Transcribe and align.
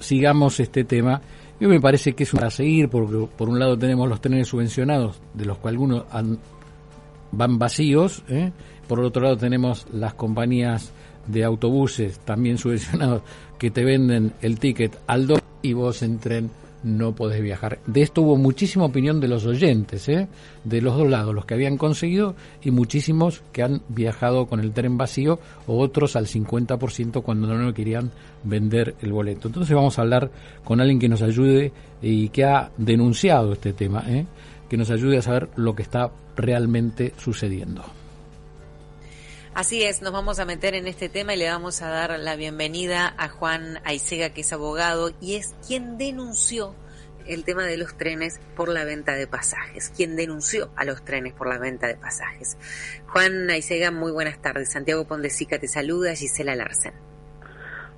sigamos 0.00 0.58
este 0.60 0.84
tema. 0.84 1.20
Y 1.60 1.66
me 1.66 1.80
parece 1.80 2.14
que 2.14 2.24
es 2.24 2.30
para 2.30 2.50
seguir, 2.50 2.88
porque 2.88 3.28
por 3.36 3.48
un 3.48 3.58
lado 3.58 3.78
tenemos 3.78 4.08
los 4.08 4.20
trenes 4.20 4.48
subvencionados, 4.48 5.20
de 5.34 5.44
los 5.44 5.58
cuales 5.58 5.78
algunos 5.78 6.04
van 7.32 7.58
vacíos, 7.58 8.24
¿eh? 8.28 8.50
por 8.88 9.00
otro 9.00 9.22
lado 9.22 9.36
tenemos 9.36 9.86
las 9.92 10.14
compañías 10.14 10.90
de 11.26 11.44
autobuses 11.44 12.18
también 12.20 12.58
subvencionados 12.58 13.22
que 13.58 13.70
te 13.70 13.84
venden 13.84 14.32
el 14.40 14.58
ticket 14.58 14.98
al 15.06 15.26
dólar 15.26 15.44
y 15.62 15.74
vos 15.74 16.02
en 16.02 16.18
tren 16.18 16.50
no 16.82 17.14
podés 17.14 17.42
viajar. 17.42 17.78
De 17.86 18.02
esto 18.02 18.22
hubo 18.22 18.36
muchísima 18.36 18.84
opinión 18.84 19.20
de 19.20 19.28
los 19.28 19.46
oyentes, 19.46 20.08
¿eh? 20.08 20.28
de 20.64 20.80
los 20.80 20.96
dos 20.96 21.08
lados, 21.08 21.34
los 21.34 21.44
que 21.44 21.54
habían 21.54 21.76
conseguido 21.76 22.34
y 22.62 22.70
muchísimos 22.70 23.42
que 23.52 23.62
han 23.62 23.82
viajado 23.88 24.46
con 24.46 24.60
el 24.60 24.72
tren 24.72 24.96
vacío 24.96 25.38
o 25.66 25.78
otros 25.78 26.16
al 26.16 26.26
50% 26.26 27.22
cuando 27.22 27.46
no 27.48 27.74
querían 27.74 28.10
vender 28.44 28.94
el 29.00 29.12
boleto. 29.12 29.48
Entonces 29.48 29.74
vamos 29.74 29.98
a 29.98 30.02
hablar 30.02 30.30
con 30.64 30.80
alguien 30.80 30.98
que 30.98 31.08
nos 31.08 31.22
ayude 31.22 31.72
y 32.02 32.28
que 32.30 32.44
ha 32.44 32.70
denunciado 32.76 33.52
este 33.52 33.72
tema, 33.72 34.04
¿eh? 34.08 34.26
que 34.68 34.76
nos 34.76 34.90
ayude 34.90 35.18
a 35.18 35.22
saber 35.22 35.48
lo 35.56 35.74
que 35.74 35.82
está 35.82 36.10
realmente 36.36 37.12
sucediendo. 37.18 37.99
Así 39.52 39.82
es, 39.82 40.00
nos 40.00 40.12
vamos 40.12 40.38
a 40.38 40.44
meter 40.44 40.76
en 40.76 40.86
este 40.86 41.08
tema 41.08 41.34
y 41.34 41.36
le 41.36 41.50
vamos 41.50 41.82
a 41.82 41.88
dar 41.88 42.16
la 42.20 42.36
bienvenida 42.36 43.12
a 43.18 43.28
Juan 43.28 43.80
Aisega, 43.84 44.30
que 44.30 44.42
es 44.42 44.52
abogado 44.52 45.10
y 45.20 45.34
es 45.34 45.56
quien 45.66 45.98
denunció 45.98 46.76
el 47.26 47.44
tema 47.44 47.64
de 47.64 47.76
los 47.76 47.96
trenes 47.96 48.40
por 48.54 48.68
la 48.68 48.84
venta 48.84 49.14
de 49.14 49.26
pasajes, 49.26 49.92
quien 49.94 50.14
denunció 50.14 50.70
a 50.76 50.84
los 50.84 51.04
trenes 51.04 51.34
por 51.34 51.48
la 51.48 51.58
venta 51.58 51.88
de 51.88 51.96
pasajes. 51.96 52.56
Juan 53.08 53.50
Aisega, 53.50 53.90
muy 53.90 54.12
buenas 54.12 54.40
tardes. 54.40 54.70
Santiago 54.70 55.06
Pondesica 55.06 55.58
te 55.58 55.66
saluda, 55.66 56.14
Gisela 56.14 56.54
Larsen. 56.54 57.09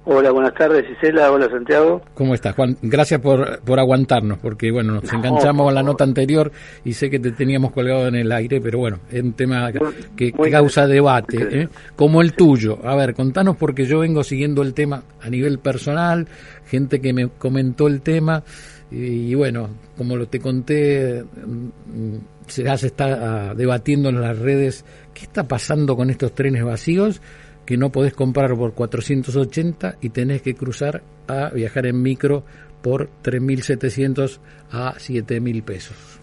Hola, 0.05 0.33
buenas 0.33 0.55
tardes 0.55 0.85
Gisela, 0.85 1.31
hola 1.31 1.49
Santiago. 1.49 2.03
¿Cómo 2.15 2.35
estás 2.35 2.57
Juan? 2.57 2.77
Gracias 2.83 3.21
por, 3.21 3.61
por 3.61 3.79
aguantarnos, 3.79 4.39
porque 4.39 4.73
bueno, 4.73 4.95
nos 4.95 5.13
enganchamos 5.13 5.71
a 5.71 5.73
la 5.73 5.85
nota 5.85 6.03
anterior 6.03 6.51
y 6.85 6.95
sé 6.95 7.09
que 7.09 7.21
te 7.21 7.31
teníamos 7.31 7.71
colgado 7.71 8.09
en 8.09 8.17
el 8.17 8.33
aire, 8.33 8.61
pero 8.61 8.81
bueno, 8.81 8.99
es 9.13 9.23
un 9.23 9.35
tema 9.35 9.71
que, 10.17 10.33
causa 10.51 10.89
debate, 10.89 11.63
¿eh? 11.63 11.69
como 11.95 12.21
el 12.21 12.33
tuyo. 12.33 12.81
A 12.85 12.97
ver, 12.97 13.15
contanos 13.15 13.57
porque 13.57 13.85
yo 13.85 14.01
vengo 14.01 14.25
siguiendo 14.25 14.63
el 14.63 14.75
tema 14.75 15.05
a 15.21 15.31
nivel 15.31 15.61
personal, 15.61 16.27
gente 16.67 17.01
que 17.01 17.13
me 17.13 17.29
comentó 17.29 17.87
el 17.87 18.01
tema 18.01 18.43
y, 18.91 19.37
bueno, 19.37 19.69
como 19.97 20.17
lo 20.17 20.27
te 20.27 20.41
conté, 20.41 21.23
mm, 21.23 22.17
se 22.49 22.65
está 22.65 23.51
ah, 23.51 23.55
debatiendo 23.55 24.09
en 24.09 24.21
las 24.21 24.37
redes 24.37 24.85
qué 25.15 25.23
está 25.23 25.47
pasando 25.47 25.97
con 25.97 26.11
estos 26.11 26.35
trenes 26.35 26.65
vacíos 26.65 27.23
que 27.67 27.77
no 27.77 27.91
podés 27.91 28.15
comprar 28.15 28.55
por 28.57 28.75
480 28.75 29.97
y 30.01 30.11
tenés 30.11 30.43
que 30.43 30.55
cruzar 30.55 31.03
a 31.29 31.51
viajar 31.51 31.87
en 31.87 32.03
micro 32.03 32.45
por 32.83 33.09
3.700 33.23 34.41
a 34.73 34.95
7.000 34.95 35.63
pesos. 35.63 36.21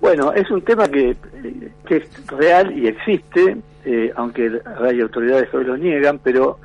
Bueno, 0.00 0.32
es 0.32 0.50
un 0.50 0.62
tema 0.62 0.88
que, 0.88 1.16
que 1.86 1.96
es 1.96 2.26
real 2.28 2.76
y 2.76 2.86
existe, 2.86 3.56
eh, 3.84 4.12
aunque 4.14 4.60
hay 4.80 5.00
autoridades 5.00 5.48
que 5.50 5.56
hoy 5.56 5.64
lo 5.64 5.76
niegan, 5.76 6.18
pero 6.18 6.58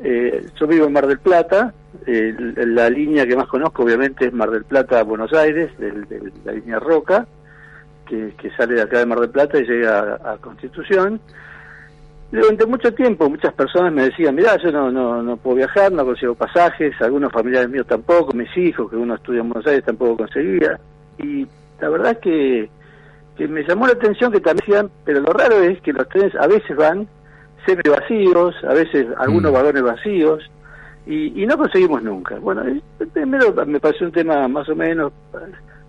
eh, 0.00 0.46
yo 0.58 0.66
vivo 0.66 0.86
en 0.86 0.92
Mar 0.92 1.06
del 1.06 1.18
Plata, 1.18 1.72
la 2.06 2.90
línea 2.90 3.26
que 3.26 3.36
más 3.36 3.46
conozco 3.46 3.84
obviamente 3.84 4.26
es 4.26 4.32
Mar 4.32 4.50
del 4.50 4.64
Plata-Buenos 4.64 5.32
Aires, 5.32 5.70
de, 5.78 6.32
la 6.44 6.52
línea 6.52 6.78
Roca, 6.80 7.26
que, 8.06 8.50
sale 8.56 8.74
de 8.74 8.82
acá 8.82 8.98
de 8.98 9.06
Mar 9.06 9.20
del 9.20 9.30
Plata 9.30 9.58
y 9.58 9.64
llega 9.64 10.14
a 10.14 10.36
Constitución. 10.38 11.20
Durante 12.32 12.64
mucho 12.64 12.94
tiempo 12.94 13.28
muchas 13.28 13.52
personas 13.52 13.92
me 13.92 14.04
decían, 14.04 14.34
mira, 14.34 14.56
yo 14.56 14.72
no, 14.72 14.90
no, 14.90 15.22
no 15.22 15.36
puedo 15.36 15.56
viajar, 15.56 15.92
no 15.92 16.02
consigo 16.02 16.34
pasajes, 16.34 16.94
algunos 17.02 17.30
familiares 17.30 17.68
míos 17.68 17.86
tampoco, 17.86 18.32
mis 18.32 18.56
hijos, 18.56 18.88
que 18.90 18.96
uno 18.96 19.16
estudia 19.16 19.42
en 19.42 19.50
Buenos 19.50 19.66
Aires, 19.66 19.84
tampoco 19.84 20.16
conseguía. 20.16 20.80
Y 21.18 21.46
la 21.78 21.90
verdad 21.90 22.18
que, 22.20 22.70
que 23.36 23.46
me 23.46 23.62
llamó 23.64 23.86
la 23.86 23.92
atención 23.92 24.32
que 24.32 24.40
también 24.40 24.64
decían, 24.66 24.90
pero 25.04 25.20
lo 25.20 25.30
raro 25.34 25.60
es 25.60 25.78
que 25.82 25.92
los 25.92 26.08
trenes 26.08 26.34
a 26.36 26.46
veces 26.46 26.74
van 26.74 27.06
semi 27.66 27.82
vacíos, 27.86 28.54
a 28.64 28.72
veces 28.72 29.08
algunos 29.18 29.52
mm. 29.52 29.54
vagones 29.54 29.82
vacíos, 29.82 30.50
y, 31.06 31.42
y 31.42 31.44
no 31.44 31.58
conseguimos 31.58 32.02
nunca. 32.02 32.38
Bueno, 32.38 32.62
primero 33.12 33.52
me 33.66 33.78
pareció 33.78 34.06
un 34.06 34.12
tema 34.12 34.48
más 34.48 34.66
o 34.70 34.74
menos, 34.74 35.12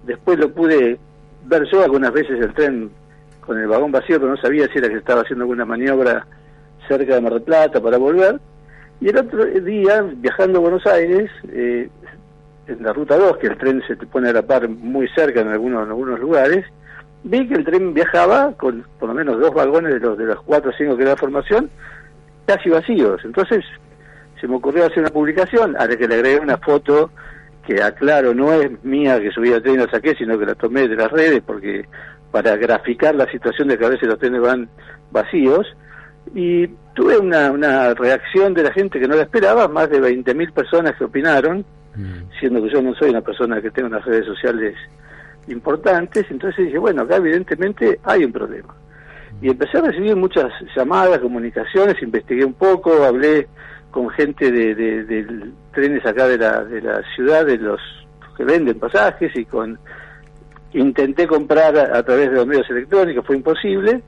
después 0.06 0.38
lo 0.38 0.52
pude 0.52 1.00
ver 1.46 1.64
yo 1.72 1.84
algunas 1.84 2.12
veces 2.12 2.38
el 2.42 2.54
tren 2.54 2.92
con 3.46 3.60
el 3.60 3.68
vagón 3.68 3.92
vacío, 3.92 4.20
pero 4.20 4.32
no 4.32 4.38
sabía 4.38 4.68
si 4.68 4.80
era 4.80 4.90
que 4.90 4.98
estaba 4.98 5.22
haciendo 5.22 5.44
alguna 5.44 5.66
maniobra 5.66 6.26
cerca 6.88 7.16
de 7.16 7.22
Mar 7.22 7.34
del 7.34 7.44
Plata 7.44 7.82
para 7.82 7.98
volver. 7.98 8.40
Y 9.00 9.10
el 9.10 9.18
otro 9.18 9.46
día, 9.46 10.02
viajando 10.02 10.60
a 10.60 10.62
Buenos 10.62 10.86
Aires, 10.86 11.30
eh, 11.50 11.90
en 12.68 12.84
la 12.84 12.94
ruta 12.94 13.18
2, 13.18 13.38
que 13.38 13.48
el 13.48 13.58
tren 13.58 13.82
se 13.88 13.96
te 13.96 14.06
pone 14.06 14.30
a 14.30 14.34
la 14.34 14.42
par 14.42 14.70
muy 14.70 15.08
cerca 15.10 15.42
en 15.42 15.50
algunos, 15.50 15.88
algunos 15.88 16.20
lugares, 16.20 16.66
vi 17.24 17.48
que 17.48 17.56
el 17.56 17.66
tren 17.66 17.94
viajaba 17.94 18.54
con 18.54 18.86
por 19.00 19.10
lo 19.10 19.16
menos 19.16 19.40
dos 19.40 19.54
vagones 19.54 19.94
de 19.94 20.00
los 20.00 20.18
de 20.18 20.26
los 20.26 20.42
cuatro 20.44 20.72
o 20.72 20.74
cinco 20.74 20.96
que 20.96 21.04
era 21.04 21.12
la 21.12 21.18
formación, 21.18 21.70
casi 22.46 22.70
vacíos. 22.70 23.22
Entonces 23.24 23.64
se 24.40 24.48
me 24.48 24.56
ocurrió 24.56 24.86
hacer 24.86 25.00
una 25.00 25.10
publicación, 25.10 25.76
a 25.78 25.86
la 25.86 25.96
que 25.96 26.08
le 26.08 26.16
agregué 26.16 26.40
una 26.40 26.58
foto 26.58 27.12
que 27.66 27.82
aclaro, 27.82 28.34
no 28.34 28.54
es 28.54 28.84
mía 28.84 29.20
que 29.20 29.32
subí 29.32 29.52
al 29.54 29.62
tren 29.62 29.76
y 29.76 29.78
la 29.78 29.90
saqué, 29.90 30.16
sino 30.16 30.38
que 30.38 30.46
la 30.46 30.56
tomé 30.56 30.88
de 30.88 30.96
las 30.96 31.12
redes 31.12 31.42
porque 31.46 31.86
para 32.32 32.56
graficar 32.58 33.16
la 33.16 33.30
situación 33.30 33.68
de 33.68 33.78
que 33.78 33.86
a 33.86 33.90
veces 33.90 34.08
los 34.08 34.20
trenes 34.20 34.42
van 34.42 34.68
vacíos 35.12 35.68
y 36.34 36.68
tuve 36.94 37.18
una, 37.18 37.52
una 37.52 37.94
reacción 37.94 38.54
de 38.54 38.64
la 38.64 38.72
gente 38.72 39.00
que 39.00 39.08
no 39.08 39.16
la 39.16 39.24
esperaba, 39.24 39.68
más 39.68 39.90
de 39.90 40.02
20.000 40.02 40.52
personas 40.54 40.96
que 40.98 41.04
opinaron, 41.04 41.66
mm. 41.96 42.40
siendo 42.40 42.64
que 42.64 42.70
yo 42.70 42.82
no 42.82 42.94
soy 42.96 43.10
una 43.12 43.22
persona 43.22 43.62
que 43.62 43.72
tenga 43.72 43.88
unas 43.88 44.06
redes 44.06 44.26
sociales 44.26 44.76
importantes, 45.48 46.26
entonces 46.30 46.66
dije, 46.66 46.78
bueno, 46.78 47.04
acá 47.04 47.18
evidentemente 47.18 48.00
hay 48.04 48.24
un 48.26 48.32
problema. 48.32 48.74
Y 49.42 49.50
empecé 49.50 49.78
a 49.78 49.82
recibir 49.82 50.16
muchas 50.16 50.52
llamadas, 50.76 51.20
comunicaciones, 51.20 52.02
investigué 52.02 52.46
un 52.46 52.54
poco, 52.54 53.04
hablé 53.04 53.48
con 53.94 54.10
gente 54.10 54.52
de, 54.52 54.74
de 54.74 55.52
trenes 55.72 56.04
acá 56.04 56.28
de 56.28 56.40
la, 56.40 56.64
de 56.64 56.82
la 56.82 57.04
ciudad, 57.16 57.46
de 57.46 57.60
los 57.60 57.80
que 58.36 58.44
venden 58.44 58.80
pasajes 58.80 59.32
y 59.36 59.46
con 59.46 59.78
intenté 60.74 61.28
comprar 61.28 61.78
a, 61.78 62.02
través 62.02 62.32
de 62.32 62.38
los 62.38 62.48
medios 62.48 62.68
electrónicos, 62.72 63.24
fue 63.24 63.36
imposible. 63.36 64.02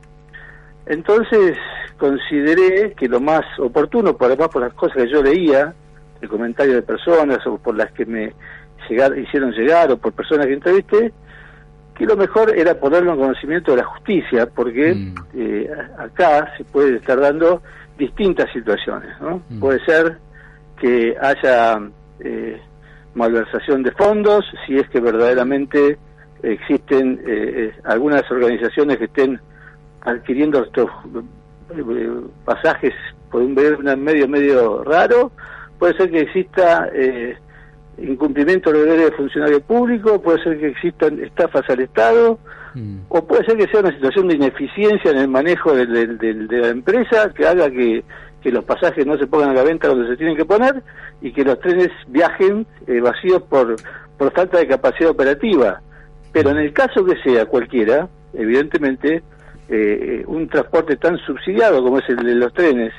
Entonces 0.86 1.56
consideré 1.96 2.94
que 2.94 3.08
lo 3.08 3.20
más 3.20 3.44
oportuno, 3.60 4.16
por 4.16 4.26
además 4.26 4.48
por 4.48 4.62
las 4.62 4.74
cosas 4.74 5.04
que 5.04 5.08
yo 5.08 5.22
leía, 5.22 5.72
el 6.20 6.28
comentario 6.28 6.74
de 6.74 6.82
personas 6.82 7.46
o 7.46 7.56
por 7.56 7.76
las 7.76 7.92
que 7.92 8.04
me 8.04 8.32
llegar, 8.90 9.16
hicieron 9.16 9.52
llegar 9.52 9.92
o 9.92 9.98
por 9.98 10.12
personas 10.12 10.46
que 10.46 10.54
entrevisté, 10.54 11.12
que 11.96 12.06
lo 12.06 12.16
mejor 12.16 12.56
era 12.56 12.74
ponerlo 12.74 13.12
en 13.12 13.18
conocimiento 13.18 13.72
de 13.72 13.78
la 13.78 13.84
justicia, 13.84 14.46
porque 14.46 14.94
mm. 14.94 15.14
eh, 15.34 15.70
acá 15.98 16.52
se 16.56 16.64
puede 16.64 16.96
estar 16.96 17.18
dando 17.18 17.62
distintas 17.98 18.52
situaciones. 18.52 19.10
¿no? 19.20 19.42
Mm. 19.48 19.60
Puede 19.60 19.84
ser 19.84 20.18
que 20.78 21.16
haya 21.20 21.80
eh, 22.20 22.60
malversación 23.14 23.82
de 23.82 23.92
fondos, 23.92 24.44
si 24.66 24.76
es 24.76 24.88
que 24.90 25.00
verdaderamente 25.00 25.98
existen 26.42 27.20
eh, 27.26 27.72
eh, 27.72 27.74
algunas 27.84 28.30
organizaciones 28.30 28.98
que 28.98 29.06
estén 29.06 29.40
adquiriendo 30.02 30.62
estos 30.64 30.90
eh, 31.76 32.20
pasajes 32.44 32.92
por 33.30 33.42
un 33.42 33.54
medio 33.54 34.28
medio 34.28 34.84
raro, 34.84 35.32
puede 35.78 35.96
ser 35.96 36.10
que 36.10 36.20
exista 36.20 36.88
incumplimiento 37.98 38.72
de 38.72 38.80
deberes 38.80 39.10
de 39.10 39.16
funcionario 39.16 39.60
público, 39.60 40.20
puede 40.20 40.42
ser 40.42 40.58
que 40.58 40.68
existan 40.68 41.22
estafas 41.22 41.68
al 41.68 41.80
Estado, 41.80 42.38
mm. 42.74 42.98
o 43.08 43.26
puede 43.26 43.44
ser 43.44 43.56
que 43.56 43.66
sea 43.68 43.80
una 43.80 43.92
situación 43.92 44.28
de 44.28 44.36
ineficiencia 44.36 45.10
en 45.10 45.18
el 45.18 45.28
manejo 45.28 45.74
de, 45.74 45.86
la 45.86 46.68
empresa 46.68 47.32
que 47.34 47.46
haga 47.46 47.70
que, 47.70 48.04
que, 48.42 48.50
los 48.50 48.64
pasajes 48.64 49.06
no 49.06 49.16
se 49.18 49.26
pongan 49.26 49.50
a 49.50 49.54
la 49.54 49.62
venta 49.62 49.88
donde 49.88 50.08
se 50.08 50.16
tienen 50.16 50.36
que 50.36 50.44
poner 50.44 50.82
y 51.20 51.32
que 51.32 51.44
los 51.44 51.58
trenes 51.60 51.90
viajen 52.08 52.66
vacíos 53.02 53.42
por, 53.42 53.76
por 54.18 54.32
falta 54.32 54.58
de 54.58 54.66
capacidad 54.66 55.10
operativa. 55.10 55.80
Pero 56.32 56.50
en 56.50 56.58
el 56.58 56.72
caso 56.72 57.04
que 57.04 57.16
sea 57.22 57.46
cualquiera, 57.46 58.08
evidentemente, 58.34 59.22
eh, 59.68 60.22
un 60.26 60.48
transporte 60.48 60.96
tan 60.96 61.16
subsidiado 61.18 61.82
como 61.82 61.98
es 61.98 62.08
el 62.08 62.18
de 62.18 62.34
los 62.34 62.52
trenes, 62.52 62.92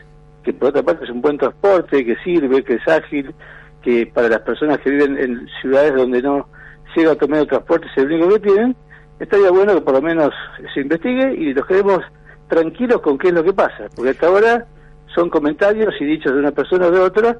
que 0.43 0.53
por 0.53 0.69
otra 0.69 0.83
parte 0.83 1.05
es 1.05 1.11
un 1.11 1.21
buen 1.21 1.37
transporte, 1.37 2.05
que 2.05 2.15
sirve, 2.23 2.63
que 2.63 2.75
es 2.75 2.87
ágil 2.87 3.33
que 3.81 4.05
para 4.07 4.29
las 4.29 4.41
personas 4.41 4.79
que 4.79 4.89
viven 4.89 5.17
en 5.17 5.47
ciudades 5.61 5.95
donde 5.95 6.21
no 6.21 6.47
llega 6.95 7.11
a 7.11 7.15
tomar 7.15 7.45
transporte 7.45 7.87
es 7.87 7.97
el 7.97 8.11
único 8.11 8.29
que 8.29 8.39
tienen, 8.39 8.75
estaría 9.19 9.51
bueno 9.51 9.75
que 9.75 9.81
por 9.81 9.93
lo 9.93 10.01
menos 10.01 10.33
se 10.73 10.81
investigue 10.81 11.33
y 11.33 11.53
los 11.53 11.65
quedemos 11.65 11.99
tranquilos 12.47 13.01
con 13.01 13.17
qué 13.17 13.29
es 13.29 13.33
lo 13.33 13.43
que 13.43 13.53
pasa, 13.53 13.87
porque 13.95 14.11
hasta 14.11 14.27
ahora 14.27 14.65
son 15.13 15.29
comentarios 15.29 15.93
y 15.99 16.05
dichos 16.05 16.33
de 16.33 16.39
una 16.39 16.51
persona 16.51 16.87
o 16.87 16.91
de 16.91 16.99
otra 16.99 17.37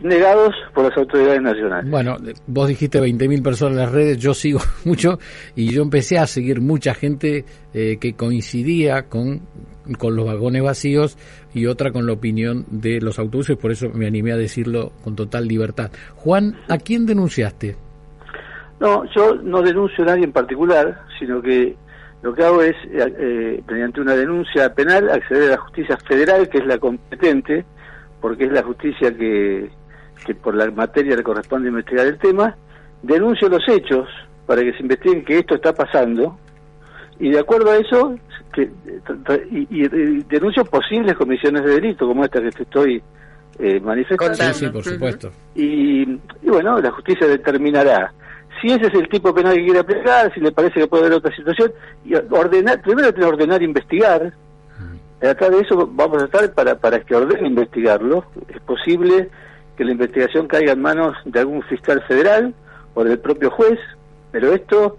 negados 0.00 0.54
por 0.74 0.84
las 0.84 0.96
autoridades 0.96 1.40
nacionales. 1.42 1.90
Bueno, 1.90 2.16
vos 2.46 2.68
dijiste 2.68 3.00
20.000 3.00 3.42
personas 3.42 3.72
en 3.72 3.78
las 3.78 3.92
redes, 3.92 4.18
yo 4.18 4.34
sigo 4.34 4.60
mucho 4.84 5.18
y 5.54 5.72
yo 5.72 5.82
empecé 5.82 6.18
a 6.18 6.26
seguir 6.26 6.60
mucha 6.60 6.94
gente 6.94 7.44
eh, 7.72 7.98
que 7.98 8.14
coincidía 8.14 9.08
con, 9.08 9.42
con 9.98 10.16
los 10.16 10.26
vagones 10.26 10.62
vacíos 10.62 11.16
y 11.54 11.66
otra 11.66 11.92
con 11.92 12.06
la 12.06 12.12
opinión 12.12 12.64
de 12.68 13.00
los 13.00 13.18
autobuses, 13.18 13.56
por 13.56 13.70
eso 13.70 13.88
me 13.90 14.06
animé 14.06 14.32
a 14.32 14.36
decirlo 14.36 14.92
con 15.02 15.14
total 15.14 15.46
libertad. 15.46 15.90
Juan, 16.16 16.56
¿a 16.68 16.78
quién 16.78 17.06
denunciaste? 17.06 17.76
No, 18.80 19.04
yo 19.14 19.36
no 19.36 19.62
denuncio 19.62 20.04
a 20.04 20.08
nadie 20.08 20.24
en 20.24 20.32
particular, 20.32 21.02
sino 21.18 21.40
que 21.40 21.76
lo 22.22 22.34
que 22.34 22.42
hago 22.42 22.62
es, 22.62 22.74
eh, 22.90 23.14
eh, 23.18 23.62
mediante 23.68 24.00
una 24.00 24.14
denuncia 24.14 24.74
penal, 24.74 25.10
acceder 25.10 25.44
a 25.44 25.56
la 25.56 25.58
justicia 25.58 25.96
federal, 26.08 26.48
que 26.48 26.58
es 26.58 26.66
la 26.66 26.78
competente, 26.78 27.64
porque 28.20 28.44
es 28.44 28.52
la 28.52 28.62
justicia 28.62 29.14
que, 29.14 29.70
que 30.24 30.34
por 30.34 30.54
la 30.54 30.70
materia 30.70 31.16
le 31.16 31.22
corresponde 31.22 31.68
investigar 31.68 32.06
el 32.06 32.18
tema, 32.18 32.56
denuncio 33.02 33.48
los 33.48 33.66
hechos 33.68 34.08
para 34.46 34.62
que 34.62 34.72
se 34.72 34.82
investiguen 34.82 35.24
que 35.24 35.38
esto 35.38 35.54
está 35.54 35.72
pasando 35.72 36.38
y 37.18 37.30
de 37.30 37.38
acuerdo 37.38 37.70
a 37.70 37.76
eso 37.76 38.16
que, 38.52 38.70
y, 39.50 39.88
denuncio 40.24 40.64
posibles 40.64 41.14
comisiones 41.14 41.64
de 41.64 41.72
delito 41.72 42.06
como 42.06 42.24
esta 42.24 42.40
que 42.40 42.50
te 42.50 42.62
estoy 42.62 43.02
eh, 43.58 43.80
manifestando. 43.80 44.52
Sí, 44.54 44.68
por 44.68 44.82
supuesto. 44.82 45.30
Y, 45.54 46.02
y, 46.02 46.48
bueno, 46.48 46.80
la 46.80 46.90
justicia 46.90 47.26
determinará 47.26 48.12
si 48.60 48.68
ese 48.68 48.86
es 48.86 48.94
el 48.94 49.08
tipo 49.08 49.34
penal 49.34 49.54
que 49.54 49.64
quiere 49.64 49.80
aplicar, 49.80 50.32
si 50.32 50.40
le 50.40 50.52
parece 50.52 50.80
que 50.80 50.86
puede 50.86 51.04
haber 51.06 51.18
otra 51.18 51.34
situación, 51.34 51.72
y 52.04 52.14
ordenar, 52.14 52.80
primero 52.80 53.12
tiene 53.12 53.28
que 53.28 53.34
ordenar 53.34 53.62
investigar, 53.62 54.32
Acá 55.30 55.48
de 55.48 55.60
eso 55.60 55.88
vamos 55.90 56.22
a 56.22 56.26
estar 56.26 56.52
para, 56.52 56.76
para 56.76 57.00
que 57.00 57.14
ordene 57.14 57.48
investigarlo. 57.48 58.26
Es 58.48 58.60
posible 58.60 59.30
que 59.76 59.84
la 59.84 59.92
investigación 59.92 60.46
caiga 60.46 60.72
en 60.72 60.82
manos 60.82 61.16
de 61.24 61.40
algún 61.40 61.62
fiscal 61.64 62.02
federal 62.06 62.54
o 62.94 63.04
del 63.04 63.18
propio 63.18 63.50
juez, 63.50 63.78
pero 64.30 64.52
esto 64.52 64.98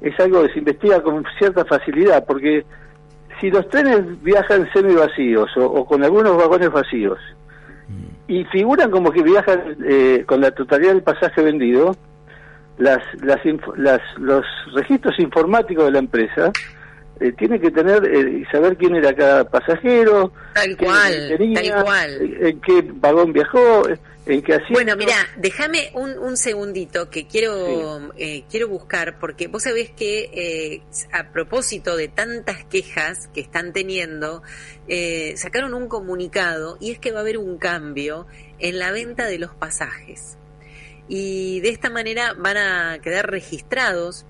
es 0.00 0.18
algo 0.20 0.42
que 0.42 0.52
se 0.52 0.58
investiga 0.58 1.02
con 1.02 1.24
cierta 1.38 1.64
facilidad, 1.64 2.24
porque 2.26 2.64
si 3.40 3.50
los 3.50 3.68
trenes 3.68 4.22
viajan 4.22 4.68
semi 4.72 4.94
vacíos 4.94 5.50
o, 5.56 5.84
con 5.84 6.02
algunos 6.02 6.36
vagones 6.36 6.70
vacíos 6.70 7.18
mm. 7.88 8.32
y 8.32 8.44
figuran 8.46 8.90
como 8.90 9.10
que 9.10 9.22
viajan 9.22 9.76
eh, 9.84 10.24
con 10.26 10.40
la 10.40 10.50
totalidad 10.50 10.92
del 10.92 11.02
pasaje 11.02 11.42
vendido, 11.42 11.94
las, 12.78 13.02
las, 13.22 13.40
las, 13.76 14.00
los 14.18 14.44
registros 14.74 15.18
informáticos 15.18 15.86
de 15.86 15.92
la 15.92 15.98
empresa 15.98 16.52
eh, 17.18 17.32
tiene 17.32 17.58
que 17.58 17.70
tener 17.70 18.04
y 18.04 18.42
eh, 18.42 18.46
saber 18.52 18.76
quién 18.76 18.94
era 18.94 19.14
cada 19.14 19.48
pasajero, 19.48 20.32
tal 20.52 20.76
cual, 20.76 21.38
tal 21.54 21.82
cual, 21.82 22.36
en 22.40 22.60
qué 22.60 22.84
vagón 22.94 23.32
viajó, 23.32 23.88
en 24.26 24.42
qué 24.42 24.52
asiento. 24.52 24.74
Bueno, 24.74 24.96
mira, 24.96 25.14
déjame 25.38 25.90
un, 25.94 26.18
un 26.18 26.36
segundito 26.36 27.08
que 27.08 27.26
quiero 27.26 28.12
eh, 28.18 28.44
quiero 28.50 28.68
buscar 28.68 29.18
porque 29.18 29.48
vos 29.48 29.62
sabés 29.62 29.90
que 29.90 30.82
a 31.10 31.32
propósito 31.32 31.96
de 31.96 32.08
tantas 32.08 32.64
quejas 32.66 33.28
que 33.32 33.40
están 33.40 33.72
teniendo 33.72 34.42
sacaron 35.36 35.72
un 35.72 35.88
comunicado 35.88 36.76
y 36.80 36.90
es 36.90 36.98
que 36.98 37.12
va 37.12 37.18
a 37.18 37.22
haber 37.22 37.38
un 37.38 37.56
cambio 37.56 38.26
en 38.58 38.78
la 38.78 38.90
venta 38.90 39.24
de 39.24 39.38
los 39.38 39.54
pasajes. 39.54 40.36
Y 41.08 41.60
de 41.60 41.70
esta 41.70 41.88
manera 41.88 42.34
van 42.34 42.58
a 42.58 42.98
quedar 42.98 43.30
registrados 43.30 44.26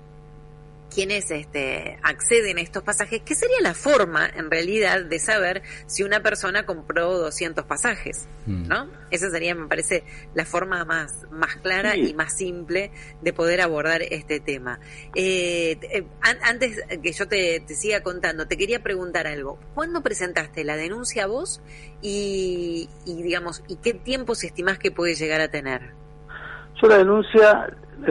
quienes 0.93 1.29
este, 1.31 1.99
acceden 2.03 2.57
a 2.57 2.61
estos 2.61 2.83
pasajes, 2.83 3.21
¿qué 3.23 3.35
sería 3.35 3.57
la 3.61 3.73
forma 3.73 4.27
en 4.27 4.49
realidad 4.49 5.03
de 5.05 5.19
saber 5.19 5.61
si 5.85 6.03
una 6.03 6.21
persona 6.21 6.65
compró 6.65 7.17
200 7.17 7.65
pasajes, 7.65 8.27
mm. 8.45 8.67
¿no? 8.67 8.89
Esa 9.11 9.29
sería, 9.29 9.55
me 9.55 9.67
parece, 9.67 10.03
la 10.33 10.45
forma 10.45 10.83
más, 10.85 11.25
más 11.31 11.55
clara 11.57 11.95
y 11.95 12.13
más 12.13 12.35
simple 12.35 12.91
de 13.21 13.33
poder 13.33 13.61
abordar 13.61 14.01
este 14.01 14.39
tema. 14.39 14.79
Eh, 15.15 15.77
eh, 15.93 16.05
antes 16.21 16.81
que 17.01 17.11
yo 17.11 17.27
te, 17.27 17.63
siga 17.67 18.01
contando, 18.01 18.47
te 18.47 18.57
quería 18.57 18.81
preguntar 18.81 19.27
algo. 19.27 19.59
¿Cuándo 19.73 20.01
presentaste 20.01 20.63
la 20.63 20.75
denuncia 20.75 21.27
vos 21.27 21.61
y, 22.01 22.89
y 23.05 23.21
digamos, 23.21 23.63
y 23.67 23.77
qué 23.77 23.93
tiempo 23.93 24.35
se 24.35 24.47
estimás 24.47 24.79
que 24.79 24.91
puede 24.91 25.15
llegar 25.15 25.41
a 25.41 25.49
tener? 25.49 25.93
Yo 26.81 26.87
la 26.87 26.97
denuncia 26.99 27.67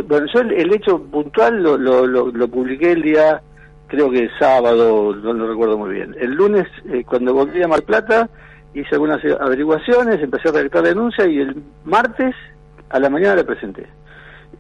bueno, 0.09 0.27
yo 0.33 0.41
el, 0.41 0.73
hecho 0.75 1.03
puntual 1.03 1.63
lo, 1.63 1.77
lo, 1.79 2.07
lo, 2.07 2.49
publiqué 2.49 2.93
el 2.93 3.03
día, 3.03 3.41
creo 3.87 4.11
que 4.11 4.29
sábado, 4.39 5.15
no 5.15 5.33
lo 5.33 5.49
recuerdo 5.49 5.79
muy 5.79 5.95
bien. 5.95 6.15
El 6.19 6.33
lunes, 6.35 6.67
eh, 6.89 7.05
cuando 7.05 7.33
volví 7.33 7.63
a 7.63 7.69
Mar 7.69 7.83
Plata, 7.83 8.29
hice 8.75 8.95
algunas 8.95 9.23
averiguaciones, 9.41 10.21
empecé 10.21 10.49
a 10.49 10.53
redactar 10.53 10.83
la 10.83 10.89
denuncia 10.91 11.27
y 11.27 11.39
el 11.39 11.63
martes 11.85 12.35
a 12.91 12.99
la 12.99 13.09
mañana 13.09 13.37
la 13.37 13.45
presenté. 13.45 13.87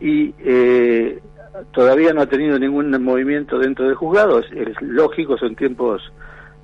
Y 0.00 0.34
eh, 0.38 1.20
todavía 1.72 2.12
no 2.12 2.22
ha 2.22 2.26
tenido 2.26 2.58
ningún 2.58 2.90
movimiento 3.02 3.58
dentro 3.58 3.86
del 3.86 3.94
juzgado, 3.94 4.40
es, 4.40 4.80
lógico, 4.80 5.36
son 5.38 5.54
tiempos 5.56 6.02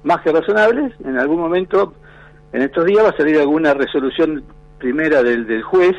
más 0.05 0.21
que 0.23 0.33
razonables. 0.33 0.93
En 1.05 1.19
algún 1.19 1.41
momento, 1.41 1.95
en 2.53 2.63
estos 2.63 2.85
días, 2.87 3.05
va 3.05 3.11
a 3.11 3.17
salir 3.17 3.39
alguna 3.39 3.75
resolución 3.75 4.45
primera 4.79 5.23
del, 5.23 5.47
del 5.47 5.63
juez 5.63 5.95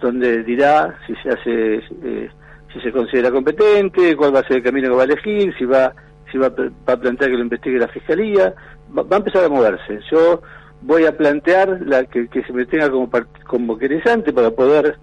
donde 0.00 0.42
dirá 0.42 0.98
si 1.06 1.14
se 1.16 1.28
hace 1.28 1.74
eh, 2.02 2.30
si 2.72 2.80
se 2.80 2.92
considera 2.92 3.30
competente, 3.30 4.16
cuál 4.16 4.34
va 4.34 4.40
a 4.40 4.46
ser 4.46 4.58
el 4.58 4.62
camino 4.62 4.88
que 4.88 4.94
va 4.94 5.02
a 5.02 5.06
elegir, 5.06 5.54
si 5.58 5.64
va 5.64 5.92
si 6.30 6.38
va, 6.38 6.46
a 6.46 6.96
plantear 6.96 7.30
que 7.30 7.36
lo 7.36 7.42
investigue 7.42 7.78
la 7.78 7.88
fiscalía, 7.88 8.54
va, 8.96 9.04
a 9.10 9.16
empezar 9.16 9.44
a 9.44 9.48
moverse. 9.48 9.98
Yo 10.10 10.40
voy 10.82 11.04
a 11.04 11.16
plantear 11.16 11.80
la 11.84 12.04
que, 12.04 12.28
se 12.30 12.52
me 12.52 12.66
tenga 12.66 12.88
como 12.88 13.10
como 13.46 13.72
interesante 13.72 14.32
para 14.32 14.52
poder 14.52 14.96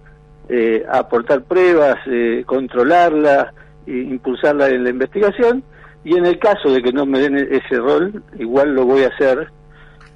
eh, 0.48 0.84
aportar 0.90 1.42
pruebas, 1.42 1.96
eh, 2.06 2.42
controlarla, 2.46 3.52
e 3.86 3.92
impulsarla 3.92 4.68
en 4.68 4.84
la 4.84 4.90
investigación 4.90 5.62
y 6.04 6.16
en 6.16 6.26
el 6.26 6.38
caso 6.38 6.70
de 6.70 6.82
que 6.82 6.92
no 6.92 7.06
me 7.06 7.20
den 7.20 7.36
ese 7.36 7.76
rol, 7.76 8.22
igual 8.38 8.74
lo 8.74 8.84
voy 8.84 9.02
a 9.02 9.08
hacer 9.08 9.48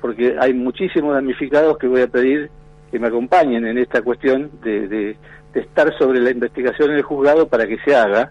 porque 0.01 0.37
hay 0.39 0.53
muchísimos 0.53 1.15
damnificados 1.15 1.79
que 1.79 1.87
voy 1.87 2.03
a 2.03 2.07
pedir 2.07 2.51
que 2.93 2.99
me 2.99 3.09
acompañen 3.09 3.67
en 3.67 3.79
esta 3.79 4.03
cuestión 4.03 4.51
de, 4.63 4.87
de, 4.87 5.17
estar 5.55 5.93
sobre 5.99 6.21
la 6.21 6.31
investigación 6.31 6.91
en 6.91 6.99
el 6.99 7.03
juzgado 7.03 7.49
para 7.49 7.67
que 7.67 7.79
se 7.85 7.97
haga 7.97 8.31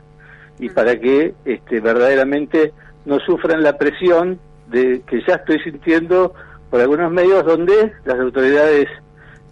y 0.59 0.69
para 0.69 0.99
que 0.99 1.33
este, 1.45 1.79
verdaderamente 1.79 2.71
no 3.05 3.19
sufran 3.19 3.63
la 3.63 3.77
presión 3.77 4.39
de 4.67 5.01
que 5.07 5.21
ya 5.27 5.35
estoy 5.35 5.59
sintiendo 5.63 6.33
por 6.69 6.79
algunos 6.79 7.11
medios 7.11 7.43
donde 7.43 7.91
las 8.05 8.19
autoridades 8.19 8.87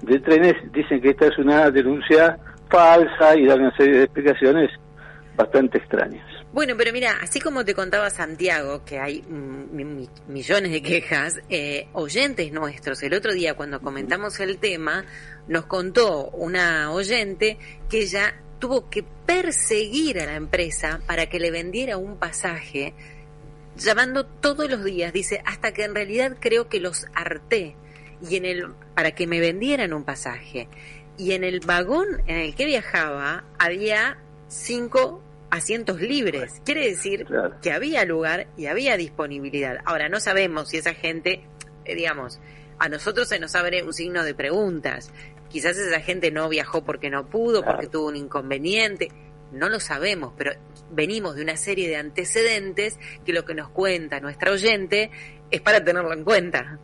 de 0.03 0.19
trenes 0.19 0.55
dicen 0.71 1.01
que 1.01 1.09
esta 1.09 1.27
es 1.27 1.37
una 1.37 1.69
denuncia 1.71 2.37
falsa 2.69 3.35
y 3.35 3.45
dan 3.45 3.61
una 3.61 3.75
serie 3.75 3.97
de 3.97 4.03
explicaciones 4.03 4.69
bastante 5.35 5.79
extrañas. 5.79 6.38
Bueno, 6.51 6.75
pero 6.75 6.91
mira, 6.91 7.19
así 7.21 7.39
como 7.39 7.63
te 7.63 7.75
contaba 7.75 8.09
Santiago, 8.09 8.83
que 8.83 8.97
hay 8.97 9.21
millones 9.21 10.71
de 10.71 10.81
quejas, 10.81 11.35
eh, 11.47 11.87
oyentes 11.93 12.51
nuestros, 12.51 13.03
el 13.03 13.13
otro 13.13 13.33
día 13.33 13.53
cuando 13.53 13.79
comentamos 13.81 14.39
el 14.39 14.57
tema, 14.57 15.05
nos 15.47 15.67
contó 15.67 16.29
una 16.29 16.91
oyente 16.91 17.59
que 17.87 17.99
ella 17.99 18.33
tuvo 18.57 18.89
que 18.89 19.03
perseguir 19.03 20.19
a 20.19 20.25
la 20.25 20.35
empresa 20.35 21.01
para 21.05 21.27
que 21.27 21.39
le 21.39 21.51
vendiera 21.51 21.97
un 21.97 22.17
pasaje, 22.17 22.95
llamando 23.77 24.25
todos 24.25 24.67
los 24.69 24.83
días, 24.83 25.13
dice, 25.13 25.43
hasta 25.45 25.71
que 25.71 25.83
en 25.83 25.93
realidad 25.93 26.37
creo 26.39 26.67
que 26.67 26.79
los 26.79 27.05
harté 27.13 27.75
y 28.27 28.37
en 28.37 28.45
el 28.45 28.73
para 28.95 29.11
que 29.11 29.27
me 29.27 29.39
vendieran 29.39 29.93
un 29.93 30.03
pasaje. 30.03 30.67
Y 31.15 31.33
en 31.33 31.43
el 31.43 31.59
vagón 31.59 32.07
en 32.25 32.37
el 32.37 32.55
que 32.55 32.65
viajaba 32.65 33.43
había 33.59 34.17
cinco 34.47 35.21
asientos 35.51 36.01
libres. 36.01 36.61
Quiere 36.65 36.87
decir 36.87 37.25
que 37.61 37.71
había 37.71 38.05
lugar 38.05 38.47
y 38.57 38.67
había 38.67 38.97
disponibilidad. 38.97 39.77
Ahora, 39.85 40.09
no 40.09 40.19
sabemos 40.19 40.69
si 40.69 40.77
esa 40.77 40.93
gente, 40.93 41.43
eh, 41.85 41.95
digamos, 41.95 42.39
a 42.79 42.89
nosotros 42.89 43.27
se 43.27 43.39
nos 43.39 43.55
abre 43.55 43.83
un 43.83 43.93
signo 43.93 44.23
de 44.23 44.33
preguntas. 44.33 45.13
Quizás 45.49 45.77
esa 45.77 45.99
gente 45.99 46.31
no 46.31 46.47
viajó 46.47 46.83
porque 46.83 47.09
no 47.09 47.27
pudo, 47.27 47.63
porque 47.63 47.87
tuvo 47.87 48.07
un 48.07 48.15
inconveniente. 48.15 49.09
No 49.51 49.67
lo 49.67 49.79
sabemos, 49.79 50.33
pero 50.37 50.51
venimos 50.91 51.35
de 51.35 51.43
una 51.43 51.57
serie 51.57 51.89
de 51.89 51.97
antecedentes 51.97 52.99
que 53.25 53.33
lo 53.33 53.45
que 53.45 53.55
nos 53.55 53.69
cuenta 53.69 54.19
nuestra 54.19 54.51
oyente 54.51 55.09
es 55.49 55.61
para 55.61 55.83
tenerlo 55.83 56.13
en 56.13 56.23
cuenta. 56.23 56.77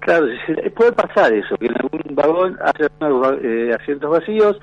Claro, 0.00 0.26
puede 0.74 0.92
pasar 0.92 1.32
eso, 1.32 1.56
que 1.56 1.66
en 1.66 1.74
algún 1.76 2.14
vagón 2.14 2.58
haya 2.62 2.90
eh, 3.42 3.76
asientos 3.78 4.10
vacíos 4.10 4.58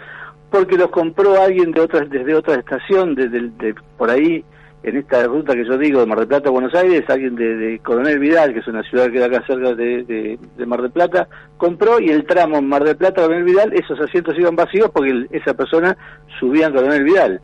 porque 0.49 0.77
los 0.77 0.89
compró 0.89 1.41
alguien 1.41 1.71
de 1.71 1.81
otras 1.81 2.09
desde 2.09 2.35
otra 2.35 2.55
estación, 2.55 3.15
desde 3.15 3.49
de, 3.49 3.75
por 3.97 4.09
ahí 4.09 4.43
en 4.83 4.95
esta 4.95 5.23
ruta 5.25 5.53
que 5.53 5.65
yo 5.65 5.77
digo 5.77 5.99
de 5.99 6.05
Mar 6.05 6.19
del 6.19 6.27
Plata 6.27 6.49
a 6.49 6.51
Buenos 6.51 6.73
Aires, 6.73 7.03
alguien 7.09 7.35
de, 7.35 7.79
Coronel 7.83 8.19
Vidal, 8.19 8.53
que 8.53 8.59
es 8.59 8.67
una 8.67 8.83
ciudad 8.83 9.07
que 9.07 9.13
queda 9.13 9.25
acá 9.25 9.43
cerca 9.45 9.73
de, 9.73 10.39
Mar 10.65 10.81
del 10.81 10.91
Plata, 10.91 11.27
compró 11.57 11.99
y 11.99 12.09
el 12.09 12.25
tramo 12.25 12.57
en 12.57 12.69
Mar 12.69 12.83
del 12.83 12.95
Plata 12.95 13.21
Coronel 13.21 13.43
Vidal, 13.43 13.73
esos 13.73 13.99
asientos 13.99 14.37
iban 14.37 14.55
vacíos 14.55 14.89
porque 14.93 15.27
esa 15.31 15.53
persona 15.53 15.97
subía 16.39 16.67
en 16.67 16.73
Coronel 16.73 17.03
Vidal. 17.03 17.41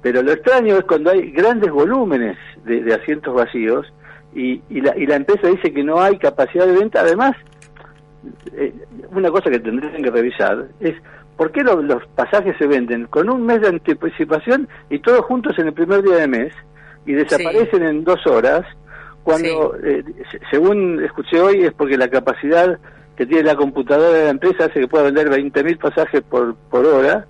Pero 0.00 0.22
lo 0.22 0.32
extraño 0.32 0.76
es 0.76 0.84
cuando 0.84 1.10
hay 1.10 1.30
grandes 1.32 1.70
volúmenes 1.70 2.38
de, 2.64 2.94
asientos 2.94 3.34
vacíos 3.34 3.92
y, 4.34 4.62
la, 4.80 4.96
y 4.96 5.06
la 5.06 5.16
empresa 5.16 5.48
dice 5.48 5.72
que 5.72 5.82
no 5.82 6.00
hay 6.00 6.16
capacidad 6.18 6.66
de 6.66 6.78
venta. 6.78 7.00
Además, 7.00 7.34
eh, 8.52 8.72
una 9.10 9.30
cosa 9.30 9.50
que 9.50 9.58
tendrían 9.58 10.02
que 10.02 10.10
revisar 10.10 10.68
es 10.80 10.94
por 11.38 11.52
qué 11.52 11.62
los 11.62 12.04
pasajes 12.16 12.56
se 12.58 12.66
venden 12.66 13.06
con 13.06 13.30
un 13.30 13.46
mes 13.46 13.60
de 13.60 13.68
anticipación 13.68 14.68
y 14.90 14.98
todos 14.98 15.24
juntos 15.24 15.56
en 15.58 15.68
el 15.68 15.72
primer 15.72 16.02
día 16.02 16.16
de 16.16 16.26
mes 16.26 16.52
y 17.06 17.12
desaparecen 17.12 17.84
en 17.84 18.02
dos 18.02 18.26
horas, 18.26 18.66
cuando, 19.22 19.76
eh, 19.84 20.02
según 20.50 21.02
escuché 21.04 21.40
hoy, 21.40 21.62
es 21.62 21.72
porque 21.72 21.96
la 21.96 22.08
capacidad 22.08 22.76
que 23.16 23.24
tiene 23.24 23.44
la 23.44 23.54
computadora 23.54 24.18
de 24.18 24.24
la 24.24 24.30
empresa 24.30 24.64
hace 24.64 24.80
que 24.80 24.88
pueda 24.88 25.04
vender 25.04 25.30
20.000 25.30 25.78
pasajes 25.78 26.22
por, 26.22 26.56
por 26.70 26.84
hora. 26.84 27.24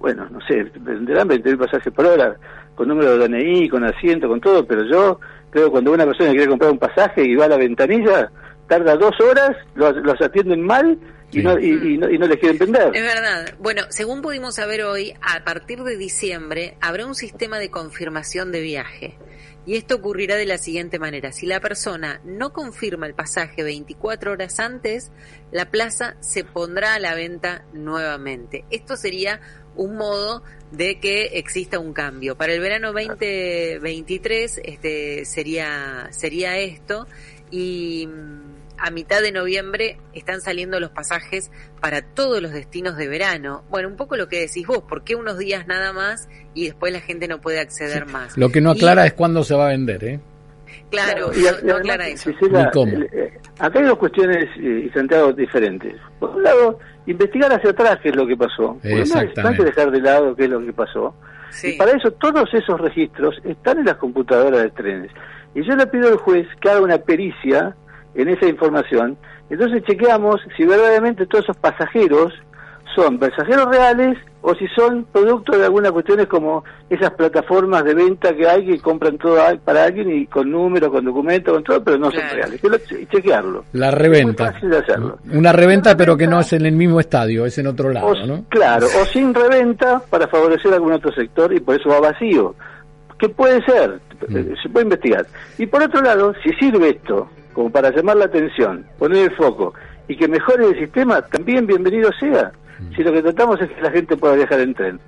Bueno, 0.00 0.26
no 0.28 0.40
sé, 0.40 0.66
venderán 0.80 1.28
20.000 1.28 1.56
pasajes 1.56 1.92
por 1.92 2.06
hora, 2.06 2.36
con 2.74 2.88
número 2.88 3.16
de 3.16 3.28
DNI, 3.28 3.68
con 3.68 3.84
asiento, 3.84 4.28
con 4.28 4.40
todo, 4.40 4.66
pero 4.66 4.82
yo 4.84 5.20
creo 5.50 5.66
que 5.66 5.70
cuando 5.70 5.92
una 5.92 6.04
persona 6.04 6.30
quiere 6.30 6.48
comprar 6.48 6.72
un 6.72 6.78
pasaje 6.80 7.24
y 7.24 7.36
va 7.36 7.44
a 7.44 7.50
la 7.50 7.58
ventanilla, 7.58 8.28
tarda 8.66 8.96
dos 8.96 9.14
horas, 9.20 9.52
los, 9.76 9.94
los 9.98 10.20
atienden 10.20 10.66
mal 10.66 10.98
y, 11.32 11.42
no, 11.42 11.58
y, 11.58 11.96
no, 11.98 12.10
y 12.10 12.18
no 12.18 12.26
les 12.26 12.38
quieren 12.38 12.58
vender. 12.58 12.94
Es 12.94 13.02
verdad. 13.02 13.54
Bueno, 13.58 13.82
según 13.88 14.22
pudimos 14.22 14.56
saber 14.56 14.82
hoy, 14.82 15.14
a 15.22 15.44
partir 15.44 15.82
de 15.82 15.96
diciembre 15.96 16.76
habrá 16.80 17.06
un 17.06 17.14
sistema 17.14 17.58
de 17.58 17.70
confirmación 17.70 18.52
de 18.52 18.60
viaje. 18.60 19.18
Y 19.64 19.76
esto 19.76 19.94
ocurrirá 19.94 20.36
de 20.36 20.44
la 20.44 20.58
siguiente 20.58 20.98
manera. 20.98 21.30
Si 21.30 21.46
la 21.46 21.60
persona 21.60 22.20
no 22.24 22.52
confirma 22.52 23.06
el 23.06 23.14
pasaje 23.14 23.62
24 23.62 24.32
horas 24.32 24.58
antes, 24.58 25.12
la 25.52 25.70
plaza 25.70 26.16
se 26.20 26.42
pondrá 26.42 26.94
a 26.94 26.98
la 26.98 27.14
venta 27.14 27.64
nuevamente. 27.72 28.64
Esto 28.70 28.96
sería 28.96 29.40
un 29.76 29.96
modo 29.96 30.42
de 30.72 30.98
que 30.98 31.38
exista 31.38 31.78
un 31.78 31.92
cambio. 31.92 32.36
Para 32.36 32.52
el 32.52 32.60
verano 32.60 32.92
2023 32.92 34.60
este, 34.64 35.24
sería, 35.24 36.08
sería 36.10 36.58
esto 36.58 37.06
y 37.50 38.08
a 38.82 38.90
mitad 38.90 39.22
de 39.22 39.30
noviembre 39.30 39.96
están 40.12 40.40
saliendo 40.40 40.80
los 40.80 40.90
pasajes 40.90 41.52
para 41.80 42.02
todos 42.02 42.42
los 42.42 42.50
destinos 42.50 42.96
de 42.96 43.06
verano. 43.06 43.62
Bueno, 43.70 43.88
un 43.88 43.96
poco 43.96 44.16
lo 44.16 44.26
que 44.26 44.40
decís 44.40 44.66
vos, 44.66 44.82
¿por 44.82 45.04
qué 45.04 45.14
unos 45.14 45.38
días 45.38 45.68
nada 45.68 45.92
más 45.92 46.28
y 46.52 46.64
después 46.64 46.92
la 46.92 47.00
gente 47.00 47.28
no 47.28 47.40
puede 47.40 47.60
acceder 47.60 48.06
más? 48.06 48.36
Lo 48.36 48.50
que 48.50 48.60
no 48.60 48.72
aclara 48.72 49.06
es 49.06 49.12
cuándo 49.12 49.44
se 49.44 49.54
va 49.54 49.66
a 49.66 49.68
vender, 49.68 50.02
¿eh? 50.04 50.20
Claro, 50.90 51.30
no, 51.62 51.76
aclara 51.76 52.08
eso. 52.08 52.30
Eh, 52.30 53.32
acá 53.60 53.78
hay 53.78 53.84
dos 53.86 53.98
cuestiones 53.98 54.48
y 54.56 54.88
Santiago 54.90 55.32
diferentes. 55.32 55.94
Por 56.18 56.30
un 56.30 56.42
lado, 56.42 56.80
investigar 57.06 57.52
hacia 57.52 57.70
atrás 57.70 57.98
qué 58.02 58.08
es 58.08 58.16
lo 58.16 58.26
que 58.26 58.36
pasó. 58.36 58.80
no 58.82 59.48
hay 59.48 59.56
que 59.56 59.64
dejar 59.64 59.92
de 59.92 60.00
lado 60.00 60.34
qué 60.34 60.44
es 60.44 60.50
lo 60.50 60.60
que 60.60 60.72
pasó. 60.72 61.14
Y 61.62 61.76
para 61.76 61.92
eso 61.92 62.10
todos 62.12 62.52
esos 62.52 62.80
registros 62.80 63.36
están 63.44 63.78
en 63.78 63.84
las 63.84 63.96
computadoras 63.96 64.62
de 64.62 64.70
trenes. 64.70 65.12
Y 65.54 65.62
yo 65.62 65.76
le 65.76 65.86
pido 65.86 66.08
al 66.08 66.16
juez 66.16 66.48
que 66.60 66.70
haga 66.70 66.80
una 66.80 66.98
pericia 66.98 67.76
en 68.14 68.28
esa 68.28 68.46
información. 68.46 69.16
Entonces 69.50 69.82
chequeamos 69.84 70.40
si 70.56 70.64
verdaderamente 70.64 71.26
todos 71.26 71.44
esos 71.44 71.56
pasajeros 71.56 72.32
son 72.94 73.18
pasajeros 73.18 73.66
reales 73.66 74.18
o 74.42 74.54
si 74.54 74.66
son 74.68 75.04
producto 75.04 75.56
de 75.56 75.64
algunas 75.64 75.92
cuestiones 75.92 76.26
como 76.26 76.64
esas 76.90 77.12
plataformas 77.12 77.84
de 77.84 77.94
venta 77.94 78.34
que 78.34 78.46
hay 78.46 78.66
que 78.66 78.80
compran 78.80 79.16
todo 79.16 79.38
para 79.64 79.84
alguien 79.84 80.10
y 80.10 80.26
con 80.26 80.50
número, 80.50 80.90
con 80.90 81.04
documento, 81.04 81.52
con 81.52 81.62
todo, 81.62 81.82
pero 81.82 81.96
no 81.96 82.10
son 82.10 82.22
reales. 82.32 82.60
Chequearlo. 83.10 83.64
La 83.72 83.90
reventa. 83.90 84.52
Una 85.32 85.52
reventa 85.52 85.96
pero 85.96 86.16
que 86.16 86.26
no 86.26 86.40
es 86.40 86.52
en 86.52 86.66
el 86.66 86.72
mismo 86.74 86.98
estadio, 87.00 87.46
es 87.46 87.56
en 87.58 87.68
otro 87.68 87.90
lado, 87.90 88.14
¿no? 88.26 88.44
Claro, 88.48 88.86
o 89.00 89.04
sin 89.06 89.32
reventa 89.32 90.02
para 90.10 90.26
favorecer 90.26 90.74
algún 90.74 90.92
otro 90.92 91.12
sector 91.12 91.52
y 91.54 91.60
por 91.60 91.80
eso 91.80 91.88
va 91.88 92.00
vacío. 92.00 92.54
¿Qué 93.18 93.28
puede 93.28 93.64
ser? 93.64 94.00
Mm. 94.28 94.54
Se 94.62 94.68
puede 94.68 94.84
investigar. 94.84 95.26
Y 95.58 95.66
por 95.66 95.82
otro 95.82 96.02
lado, 96.02 96.34
si 96.42 96.52
sirve 96.54 96.90
esto 96.90 97.28
como 97.52 97.70
para 97.70 97.90
llamar 97.90 98.16
la 98.16 98.26
atención, 98.26 98.86
poner 98.98 99.30
el 99.30 99.36
foco 99.36 99.74
y 100.08 100.16
que 100.16 100.28
mejore 100.28 100.66
el 100.66 100.78
sistema, 100.78 101.22
también 101.22 101.66
bienvenido 101.66 102.10
sea. 102.18 102.52
Mm. 102.78 102.94
Si 102.94 103.02
lo 103.02 103.12
que 103.12 103.22
tratamos 103.22 103.60
es 103.60 103.70
que 103.70 103.80
la 103.82 103.90
gente 103.90 104.16
pueda 104.16 104.34
viajar 104.34 104.60
en 104.60 104.74
tren, 104.74 105.00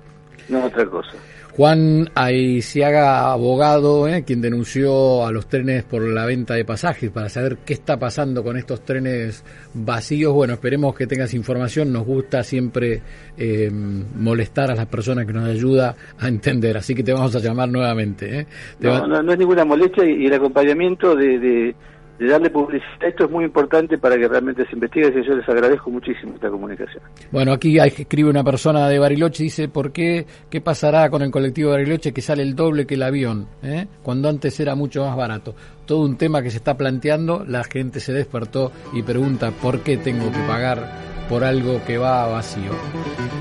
no 0.49 0.65
otra 0.65 0.85
cosa. 0.85 1.11
Juan 1.55 2.09
Aisiaga, 2.15 3.31
abogado, 3.31 4.09
eh, 4.09 4.25
quien 4.27 4.41
denunció 4.41 5.25
a 5.25 5.31
los 5.31 5.47
trenes 5.47 5.85
por 5.85 6.01
la 6.01 6.25
venta 6.25 6.53
de 6.53 6.65
pasajes 6.65 7.09
para 7.11 7.29
saber 7.29 7.59
qué 7.65 7.71
está 7.71 7.97
pasando 7.97 8.43
con 8.43 8.57
estos 8.57 8.83
trenes 8.83 9.41
vacíos. 9.73 10.33
Bueno, 10.33 10.55
esperemos 10.55 10.93
que 10.95 11.07
tengas 11.07 11.33
información. 11.33 11.93
Nos 11.93 12.05
gusta 12.05 12.43
siempre 12.43 13.01
eh, 13.37 13.71
molestar 13.71 14.69
a 14.69 14.75
las 14.75 14.87
personas 14.87 15.25
que 15.25 15.31
nos 15.31 15.47
ayuda 15.47 15.95
a 16.19 16.27
entender. 16.27 16.75
Así 16.75 16.93
que 16.93 17.03
te 17.03 17.13
vamos 17.13 17.33
a 17.33 17.39
llamar 17.39 17.69
nuevamente. 17.69 18.39
Eh. 18.39 18.47
No, 18.81 19.07
no, 19.07 19.31
es 19.31 19.39
ninguna 19.39 19.63
molestia 19.63 20.03
y, 20.03 20.25
el 20.25 20.33
acompañamiento 20.33 21.15
de 21.15 21.39
de 21.39 21.75
darle 22.19 22.49
publicidad. 22.49 22.85
Esto 23.01 23.25
es 23.25 23.31
muy 23.31 23.45
importante 23.45 23.97
para 23.97 24.17
que 24.17 24.27
realmente 24.27 24.65
se 24.65 24.73
investigue 24.73 25.07
y 25.19 25.25
yo 25.25 25.35
les 25.35 25.47
agradezco 25.47 25.89
muchísimo 25.89 26.33
esta 26.35 26.49
comunicación. 26.49 27.03
Bueno, 27.31 27.53
aquí 27.53 27.77
escribe 27.77 28.29
una 28.29 28.43
persona 28.43 28.87
de 28.87 28.99
Bariloche, 28.99 29.43
dice, 29.43 29.67
¿por 29.67 29.91
qué? 29.91 30.25
¿Qué 30.49 30.61
pasará 30.61 31.09
con 31.09 31.21
el 31.21 31.31
colectivo 31.31 31.71
de 31.71 31.77
Bariloche 31.77 32.13
que 32.13 32.21
sale 32.21 32.43
el 32.43 32.55
doble 32.55 32.85
que 32.85 32.95
el 32.95 33.03
avión? 33.03 33.47
Eh? 33.63 33.87
Cuando 34.01 34.29
antes 34.29 34.59
era 34.59 34.75
mucho 34.75 35.05
más 35.05 35.15
barato. 35.15 35.55
Todo 35.85 36.03
un 36.03 36.17
tema 36.17 36.41
que 36.41 36.49
se 36.49 36.57
está 36.57 36.75
planteando, 36.75 37.43
la 37.45 37.63
gente 37.63 37.99
se 37.99 38.13
despertó 38.13 38.71
y 38.93 39.03
pregunta, 39.03 39.51
¿por 39.51 39.81
qué 39.81 39.97
tengo 39.97 40.31
que 40.31 40.39
pagar? 40.47 41.15
por 41.29 41.43
algo 41.43 41.83
que 41.85 41.97
va 41.97 42.27
vacío. 42.27 42.71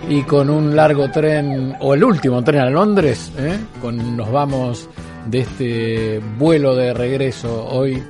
Y 0.09 0.23
con 0.23 0.51
un 0.51 0.75
largo 0.75 1.11
tren, 1.11 1.75
o 1.81 1.95
el 1.95 2.03
último 2.03 2.43
tren 2.43 2.63
a 2.63 2.71
Londres, 2.71 3.33
¿eh? 3.39 3.59
con, 3.81 4.17
nos 4.17 4.31
vamos 4.31 4.89
de 5.27 5.41
este 5.41 6.21
vuelo 6.39 6.75
de 6.75 6.93
regreso 6.93 7.67
hoy 7.67 8.03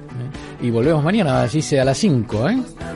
y 0.64 0.70
volvemos 0.70 1.04
mañana, 1.04 1.42
así 1.42 1.60
sea 1.60 1.82
a 1.82 1.84
las 1.84 1.98
5, 1.98 2.48
¿eh? 2.48 2.56